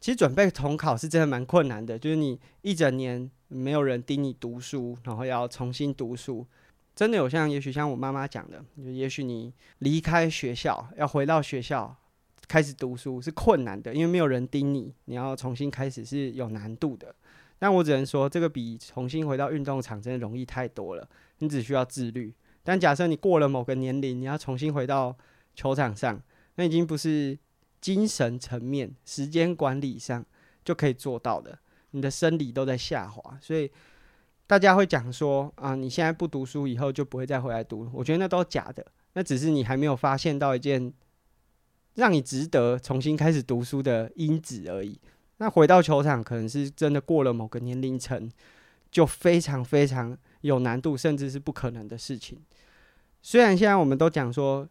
[0.00, 6.46] 其实准备重考是真的蛮困难的，就是你一整年没有人盯你读书，然后要重新读书，
[6.94, 11.94] 真的有像也许像我妈妈讲的，就也许你离开学校要回到学校
[12.48, 17.14] 开始读书是困难的，因为没有人盯你，你要重新开始是有难度的。
[17.58, 21.08] 但我只能说，这个比重新回到运动场真的容易太多了。
[21.38, 22.34] 你只需要自律。
[22.62, 25.16] 但假设你过了某个年龄，你要重新回到
[25.54, 26.20] 球场上，
[26.56, 27.38] 那已经不是
[27.80, 30.24] 精神层面、时间管理上
[30.64, 31.58] 就可以做到的。
[31.92, 33.70] 你的生理都在下滑，所以
[34.46, 37.88] 大家会讲说啊，你现在不读书，以后就不会再回来读。
[37.94, 40.92] 我觉得那都是假的，那只是你还没有发现到一件
[41.94, 45.00] 让你值得重新开始读书的因子而已。
[45.38, 48.30] 那回到球场，可能是真的过了某个年龄层，
[48.90, 52.38] 就非常非常有难度，甚至是不可能的事情。
[53.20, 54.66] 虽然现在我们都讲说，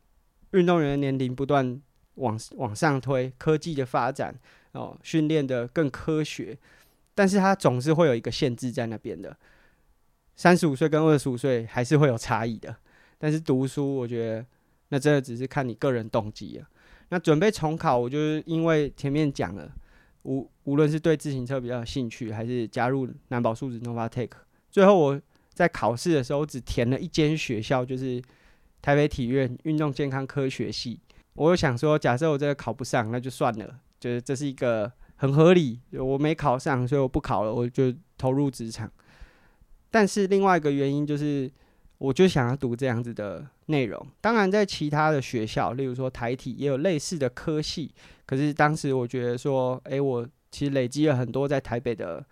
[0.51, 1.79] 运动员的年龄不断
[2.15, 4.33] 往往上推，科技的发展
[4.71, 6.57] 哦，训练的更科学，
[7.13, 9.37] 但是它总是会有一个限制在那边的。
[10.35, 12.75] 三十五岁跟二十五岁还是会有差异的。
[13.19, 14.45] 但是读书，我觉得
[14.89, 16.67] 那真的只是看你个人动机了。
[17.09, 19.71] 那准备重考，我就是因为前面讲了。
[20.25, 24.29] 无无论是对自行车比较有兴趣，还是加入蓝宝数字 Novatec，
[24.71, 25.21] 最后我
[25.53, 28.21] 在考试的时候只填了一间学校，就是
[28.81, 30.99] 台北体院运动健康科学系。
[31.35, 35.79] 我有想说，假设我这个考不上，那就算了，就是这是一个很合理。
[35.91, 38.91] 我没考上，所以我不考了，我就投入职场。
[39.91, 41.49] 但是另外一个原因就是，
[41.97, 44.05] 我就想要读这样子的内容。
[44.21, 47.93] 当然，在其他的学校，例如说台体，也有类似的科系。
[48.25, 52.25] 可是当时我觉得说，诶，我其实累积了很多在台北的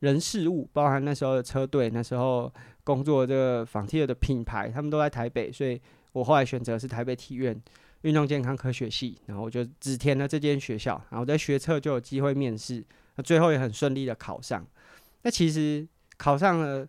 [0.00, 5.80] 人事物，包含那时候的车队，那时候工作这个 Frontier 的品牌，他们都在台北，所以
[6.12, 7.60] 我后来选择是台北体院
[8.02, 12.84] 运动健康科学系，然后我就只填了这间学校，然后在学测就有机会面试，
[13.16, 14.66] 那最后也很顺利的考上。
[15.22, 16.86] 那其实考上了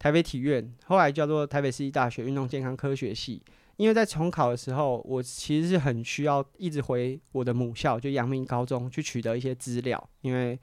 [0.00, 3.40] 台北体院，后来叫做台北市立大学运动健康科学系。
[3.76, 10.02] 因为在重考的时候，我其实是很需要一直回我的母校，就阳明高中去取得一些资料。
[10.22, 10.58] 因为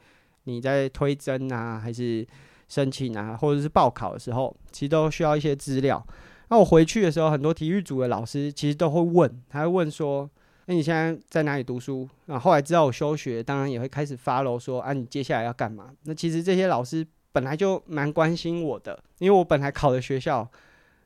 [0.45, 2.27] 你在推甄啊，还是
[2.67, 6.03] 申请啊，或者是报考的时候，其实都需要一些资料。
[6.49, 10.29] 那我回去的时候，很多体育组的老师其实都会问，他会问说
[10.65, 17.05] ：“那你现在在哪里读书？”那后来知道我休学，当然也会开始 follow 说：“啊，你接下来要干嘛？”那其实这些老师
[17.37, 20.49] 本来就蛮关心我的，因为我本来考的学校。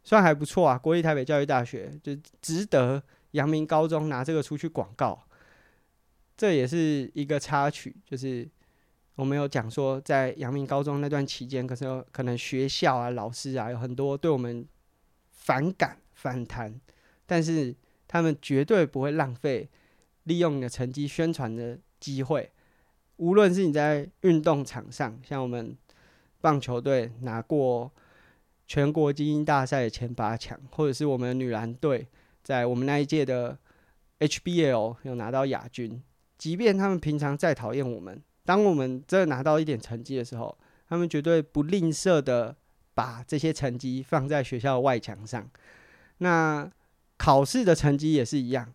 [0.03, 5.27] 算还不错啊，国立台北教育大学就值得阳明高中拿这个出去广告，
[6.35, 7.95] 这也是一个插曲。
[8.03, 8.49] 就是
[9.13, 14.67] 我们有讲说，在阳明高中那段期间，可是可能学校啊、老师啊有很多对我们
[15.29, 16.73] 反感、反弹，
[17.27, 17.75] 但是
[18.07, 19.69] 他们绝对不会浪费
[20.23, 22.49] 利用你的成绩宣传的机会。
[23.17, 25.77] 无论是你在运动场上，像我们
[26.41, 27.91] 棒球队拿过。
[28.67, 32.07] 全国精英大赛的前八强，或者是我们女篮队
[32.41, 33.57] 在我们那一届的
[34.19, 36.01] HBL 有拿到亚军。
[36.37, 42.55] 即便他们平常再讨厌我们，当我们真的拿到一点成绩的时候，他们绝对不吝啬的
[42.93, 45.49] 把这些成绩放在学校的外墙上。
[46.19, 46.71] 那
[47.17, 48.73] 考试的成绩也是一样，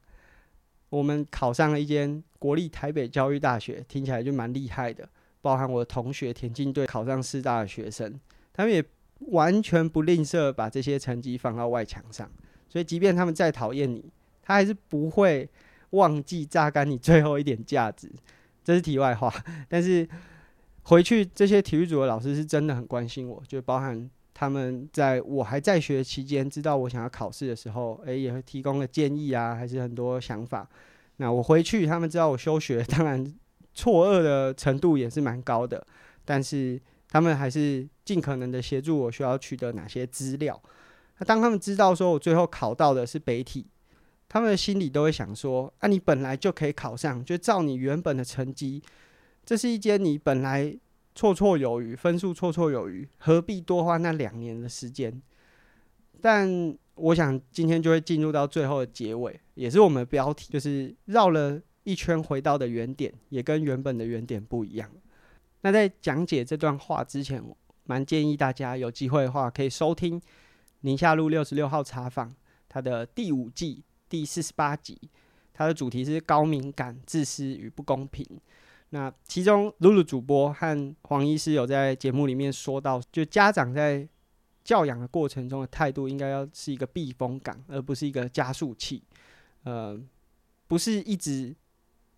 [0.90, 5.08] 我们考上了一间国立台北教育大学，听起来就蛮厉害的。
[5.46, 8.18] 包含我的同学田径队考上师大的学生，
[8.52, 8.84] 他们也。
[9.30, 12.30] 完全不吝啬把这些成绩放到外墙上，
[12.68, 14.04] 所以即便他们再讨厌你，
[14.42, 15.48] 他还是不会
[15.92, 18.12] 忘记榨干你最后一点价值。
[18.62, 19.32] 这是题外话，
[19.70, 20.06] 但是
[20.82, 30.68] 回去这些体育组的老师是真的很关心我，就包含他们在我还在学期间，知道我想要考试的时候，诶，也会提供了建议啊，还是很多想法。
[31.16, 33.34] 那我回去，他们知道我休学，当然
[33.76, 35.86] 错愕的程度也是蛮高的，
[36.24, 36.80] 但是。
[37.08, 40.60] 他们还是尽可能的协助我，需要取得哪些资料。
[41.18, 43.64] 那当他们知道说我最后考到的是北体，
[44.28, 48.82] 他们的心里都会想说：啊，你本来就可以考上，就照你原本的成绩，
[49.46, 50.64] 这是一间你本来
[51.14, 55.22] 绰绰有余，分数绰绰有余，何必多花那两年的时间？
[56.20, 64.90] 但我想今天就会进入到最后的结尾，也是我们的标题，就是绕了一圈回到的原点，也跟原本的原点不一样。
[65.60, 67.42] 那在讲解这段话之前，
[67.84, 70.20] 蛮建议大家有机会的话，可以收听
[70.80, 72.34] 宁夏路六十六号茶坊
[72.68, 74.98] 它的第五季第四十八集，
[75.54, 78.26] 它的主题是高敏感、自私与不公平。
[78.90, 84.08] 那其中露露主播和黄医师有在节目里面说到，就家长在
[84.64, 89.02] 教养的过程中的态度，应该要是一个避风港，而不是一个加速器。
[89.64, 90.00] 呃，
[90.68, 91.54] 不是一直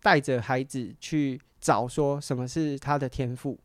[0.01, 3.59] 带着孩子去找说什么是他的天赋，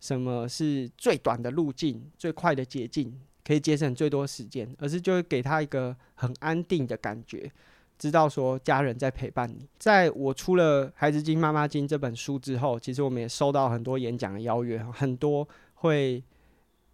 [0.00, 7.50] 什么是最短的路径、最快的捷径，可以节省最多时间，而是就会给他一个很安定的感觉。
[7.96, 9.68] 知道说家人在陪伴你。
[9.78, 16.22] 在我出了《孩子经妈妈经》这本书之后，其实我们也收到很多演讲的邀约，很多会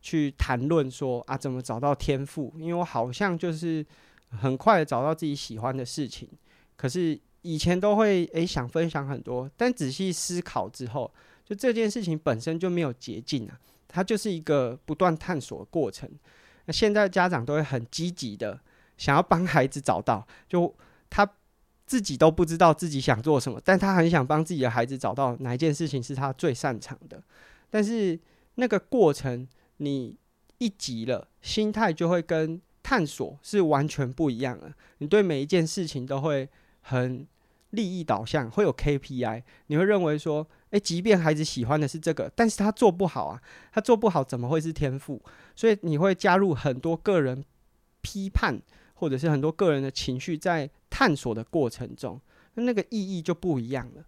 [0.03, 2.53] 去谈论说啊，怎么找到天赋？
[2.59, 3.85] 因为我好像就是
[4.29, 6.29] 很快的找到自己喜欢的事情，
[6.77, 11.13] 可是以前都会诶、想分享很多，但仔细思考之后，
[11.45, 16.11] 就这件事情本身就没有捷径啊，它就是一个不断探索的过程。
[16.67, 18.61] 那现在家长都会很积极的
[18.97, 20.75] 想要帮孩子找到，就。
[21.13, 21.29] 他
[21.87, 27.21] 自己都不知道自己想做什么，但他很想帮自己的孩子找到哪一件事情是他最擅长的。
[27.69, 28.17] 但是
[28.55, 29.45] 那个过程，
[29.79, 30.17] 你
[30.59, 34.73] 一急了，心态就会跟探索是完全不一样的。
[34.99, 36.49] 你对每一件事情都会
[36.81, 37.27] 很
[37.71, 39.43] 利益导向，会有 KPI。
[39.67, 45.21] 你会认为说，诶，即便孩子喜欢的是这个，但是他做不好啊，他做不好怎么会是天赋？
[45.55, 47.45] 所以你会加入很多个人
[48.01, 48.61] 批判。
[49.01, 52.21] 或者是很多个人的情绪在探索的过程中，
[52.53, 54.05] 那那个意义就不一样了。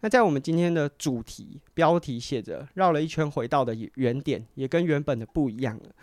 [0.00, 5.94] 那在我们今天的主题标题写着“绕了一圈回到的原点”，也跟原本的不一样了。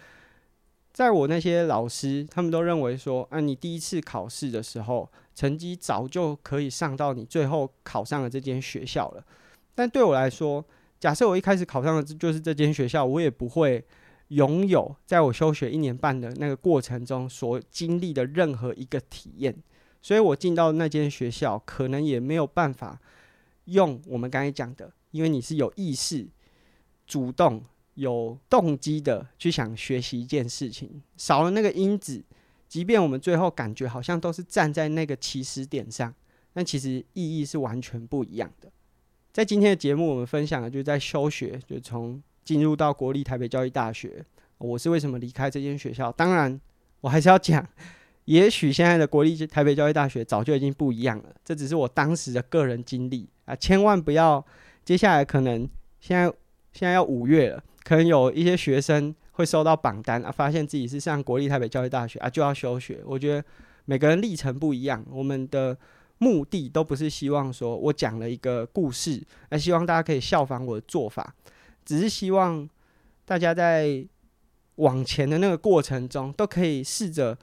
[0.93, 9.23] 在我那些老师，他们都认为说，啊，你第一次考试的时候，成绩早就可以上到你最后考上了这间学校了。
[9.73, 10.65] 但对我来说，
[10.99, 13.85] 假设我一开始考上的就是这间学校，我也不会。
[14.29, 19.55] 拥有在我休学一年半的那个过程中所经历的任何一个体验，
[20.03, 22.99] 所以我进到那间学校，可能也没有办法
[23.65, 26.27] 用我们刚才讲的，因为你是有意识、
[27.07, 27.63] 主动、
[27.95, 32.23] 有动机的去想学习一件事情，少了那个因子，
[32.70, 36.13] 即便我们最后感觉好像都是站在那个起始点上，
[36.53, 38.72] 但其实意义是完全不一样的。
[39.34, 42.24] 在今天的节目，我们分享的就是在休学，就从。
[42.45, 44.26] 进入到国立台北教育大学，
[44.57, 46.11] 我是为什么离开这间学校？
[46.13, 46.59] 当然，
[46.99, 47.63] 我还是要讲，
[48.26, 51.26] 也许现在的国立台北教育大学早就已经不一样了。
[51.45, 54.43] 这只是我当时的个人经历啊，千万不要。
[54.84, 56.24] 接下来可能现在
[56.74, 63.01] 现在要五月了，可能有一些学生会收到榜单啊，发现自己是上国立台北教育大学啊，就要休学。
[63.05, 63.47] 我觉得
[63.85, 65.77] 每个人历程不一样，我们的
[66.17, 71.33] 目的都不是希望说我讲了一个故事，而希望大家可以效仿我的做法。
[71.85, 72.69] 只是希望
[73.23, 74.05] 大家在
[74.75, 77.37] 往前的那个过程中，都可以试着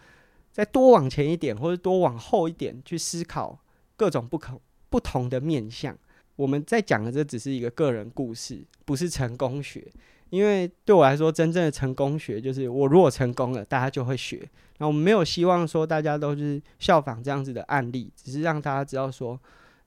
[0.53, 3.59] 再多往前一点，或者多往后一点去思考
[3.97, 5.97] 各种不可不同的面向。
[6.36, 9.90] 我们在讲的这只是一个个人故事，不是成功学。
[10.31, 14.49] 因为对我来说，真正的成功学就是我如果成功了，大家就会学。
[14.79, 19.39] 那我们没有希望说大家都是效仿这样子的案例，只是让大家知道说，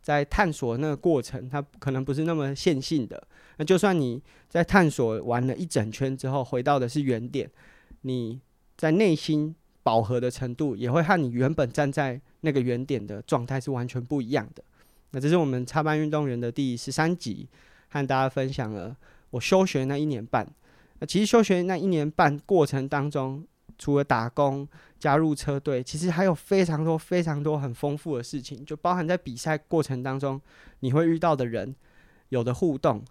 [0.02, 3.22] 在探索那个过程，它可能不是那么线性的。
[3.58, 7.48] 那就算你在探索完了一整圈之后，回到的是原点，
[8.02, 8.40] 你
[8.78, 14.64] 在内心饱和的程度，也会和你原本站在那个原点的状态是完全不一样的。
[15.12, 17.48] 那这是我们插班运动员的第十三集，
[17.90, 18.96] 和大家分享了
[19.32, 20.48] 我休学那一年半。
[21.00, 23.46] 那其实休学那一年半过程当中，
[23.78, 24.68] 除了打工、
[25.00, 30.40] 加入车队，其实还有非常多、非常多很丰富的事情，就包含在比赛过程当中
[30.82, 31.76] 你会遇到的人。
[32.30, 33.04] 有的互动，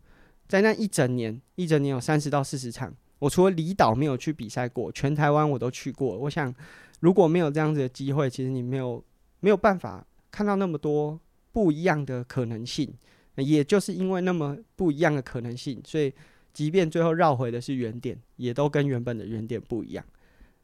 [0.46, 2.94] 在那一整年，一整年有三十到四十场。
[3.18, 6.16] 我除了离岛没有去比赛过，全台湾我都去过。
[6.16, 6.54] 我想，
[7.00, 9.02] 如果没有这样子的机会，其实你没有
[9.40, 11.18] 没有办法看到那么多
[11.50, 12.94] 不一样的可能性。
[13.44, 16.12] 也就是因为那么不一样的可能性，所以
[16.52, 20.04] 即便最后绕回的是原点，也都跟原本的原点不一样。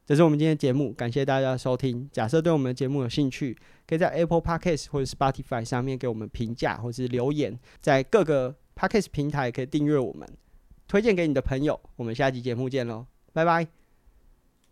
[0.07, 2.09] 这是我们今天的节目，感谢大家的收听。
[2.13, 3.57] 假设对我们的节目有兴趣，
[3.87, 10.29] 可以在 Apple Podcast 或者 Spotify 上面给我们评价或是留言，在各个 Podcast 平台可以订阅我们，
[10.87, 11.81] 推荐给你的朋友。
[11.97, 13.84] 我们下期节目见喽，拜拜。